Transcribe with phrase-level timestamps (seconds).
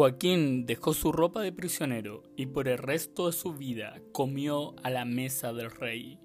[0.00, 4.88] Joaquín dejó su ropa de prisionero y por el resto de su vida comió a
[4.88, 6.18] la mesa del rey.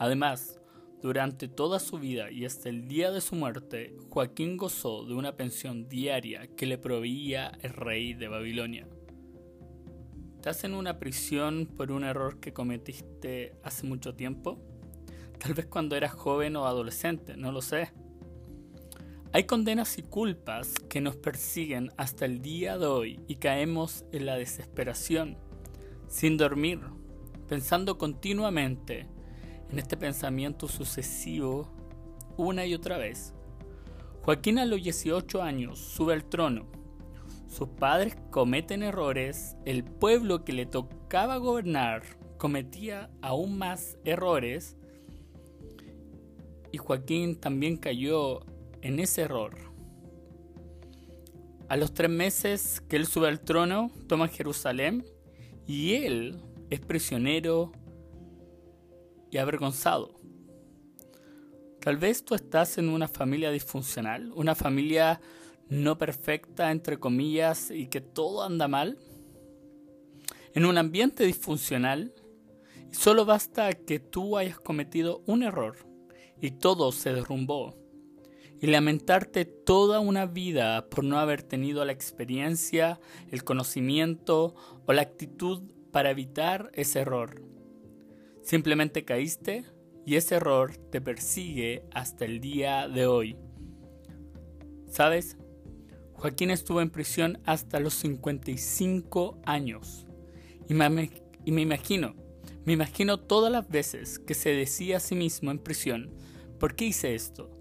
[0.00, 0.60] Además,
[1.00, 5.36] durante toda su vida y hasta el día de su muerte, Joaquín gozó de una
[5.36, 8.88] pensión diaria que le proveía el rey de Babilonia.
[10.34, 14.58] ¿Estás en una prisión por un error que cometiste hace mucho tiempo?
[15.38, 17.92] Tal vez cuando eras joven o adolescente, no lo sé.
[19.34, 24.26] Hay condenas y culpas que nos persiguen hasta el día de hoy y caemos en
[24.26, 25.36] la desesperación,
[26.06, 26.78] sin dormir,
[27.48, 29.08] pensando continuamente
[29.72, 31.68] en este pensamiento sucesivo
[32.36, 33.34] una y otra vez.
[34.22, 36.68] Joaquín a los 18 años sube al trono.
[37.48, 42.04] Sus padres cometen errores, el pueblo que le tocaba gobernar
[42.38, 44.76] cometía aún más errores
[46.70, 48.44] y Joaquín también cayó
[48.84, 49.56] en ese error.
[51.68, 55.04] A los tres meses que él sube al trono, toma Jerusalén
[55.66, 57.72] y él es prisionero
[59.30, 60.20] y avergonzado.
[61.80, 65.20] Tal vez tú estás en una familia disfuncional, una familia
[65.70, 68.98] no perfecta, entre comillas, y que todo anda mal.
[70.52, 72.14] En un ambiente disfuncional,
[72.90, 75.76] solo basta que tú hayas cometido un error
[76.40, 77.83] y todo se derrumbó
[78.64, 82.98] y lamentarte toda una vida por no haber tenido la experiencia,
[83.30, 84.54] el conocimiento
[84.86, 87.42] o la actitud para evitar ese error.
[88.42, 89.66] Simplemente caíste
[90.06, 93.36] y ese error te persigue hasta el día de hoy.
[94.88, 95.36] ¿Sabes?
[96.14, 100.06] Joaquín estuvo en prisión hasta los 55 años.
[100.70, 101.10] Y me,
[101.44, 102.14] y me imagino,
[102.64, 106.14] me imagino todas las veces que se decía a sí mismo en prisión,
[106.58, 107.53] ¿por qué hice esto?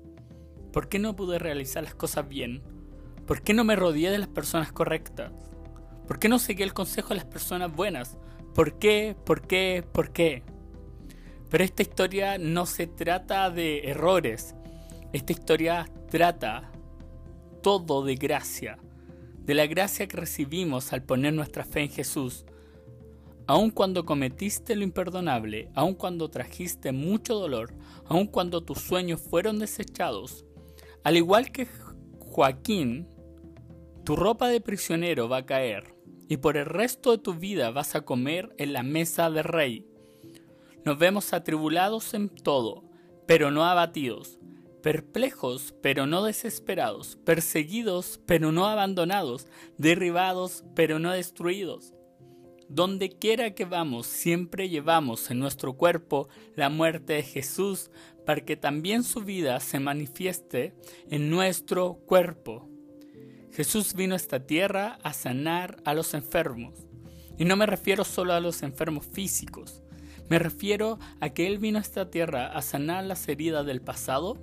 [0.73, 2.63] ¿Por qué no pude realizar las cosas bien?
[3.27, 5.31] ¿Por qué no me rodeé de las personas correctas?
[6.07, 8.17] ¿Por qué no seguí el consejo de las personas buenas?
[8.55, 9.15] ¿Por qué?
[9.23, 9.85] ¿Por qué?
[9.93, 10.41] ¿Por qué?
[11.51, 14.55] Pero esta historia no se trata de errores.
[15.13, 16.71] Esta historia trata
[17.61, 18.79] todo de gracia.
[19.45, 22.45] De la gracia que recibimos al poner nuestra fe en Jesús.
[23.45, 27.75] Aun cuando cometiste lo imperdonable, aun cuando trajiste mucho dolor,
[28.05, 30.45] aun cuando tus sueños fueron desechados,
[31.03, 31.67] al igual que
[32.19, 33.07] Joaquín,
[34.05, 35.95] tu ropa de prisionero va a caer
[36.27, 39.85] y por el resto de tu vida vas a comer en la mesa del rey.
[40.85, 42.83] Nos vemos atribulados en todo,
[43.27, 44.39] pero no abatidos,
[44.81, 49.47] perplejos, pero no desesperados, perseguidos, pero no abandonados,
[49.77, 51.93] derribados, pero no destruidos.
[52.73, 57.91] Donde quiera que vamos, siempre llevamos en nuestro cuerpo la muerte de Jesús
[58.25, 60.73] para que también su vida se manifieste
[61.11, 62.67] en nuestro cuerpo.
[63.51, 66.73] Jesús vino a esta tierra a sanar a los enfermos.
[67.37, 69.83] Y no me refiero solo a los enfermos físicos,
[70.27, 74.41] me refiero a que Él vino a esta tierra a sanar las heridas del pasado,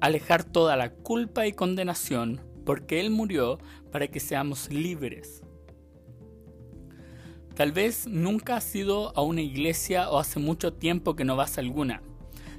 [0.00, 3.58] alejar toda la culpa y condenación, porque Él murió
[3.92, 5.44] para que seamos libres.
[7.54, 11.56] Tal vez nunca has ido a una iglesia o hace mucho tiempo que no vas
[11.56, 12.02] a alguna.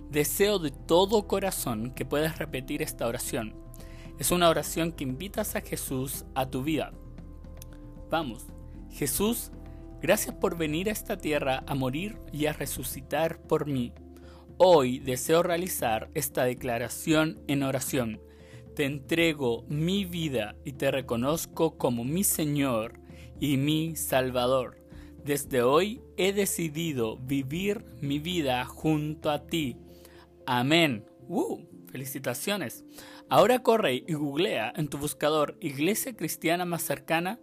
[0.09, 3.53] Deseo de todo corazón que puedas repetir esta oración.
[4.19, 6.93] Es una oración que invitas a Jesús a tu vida.
[8.09, 8.45] Vamos,
[8.89, 9.51] Jesús,
[10.01, 13.91] gracias por venir a esta tierra a morir y a resucitar por mí.
[14.57, 18.21] Hoy deseo realizar esta declaración en oración.
[18.73, 22.93] Te entrego mi vida y te reconozco como mi Señor
[23.41, 24.84] y mi Salvador.
[25.25, 29.75] Desde hoy he decidido vivir mi vida junto a ti.
[30.45, 31.03] Amén.
[31.27, 31.61] ¡Uh!
[31.91, 32.85] Felicitaciones.
[33.27, 37.39] Ahora corre y googlea en tu buscador iglesia cristiana más cercana,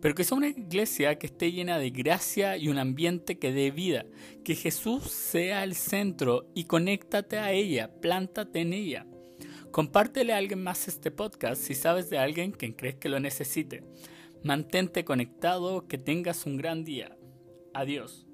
[0.00, 3.70] pero que sea una iglesia que esté llena de gracia y un ambiente que dé
[3.70, 4.04] vida.
[4.44, 9.06] Que Jesús sea el centro y conéctate a ella, plántate en ella.
[9.70, 13.84] Compártele a alguien más este podcast si sabes de alguien que crees que lo necesite.
[14.42, 17.16] Mantente conectado, que tengas un gran día.
[17.74, 18.25] Adiós.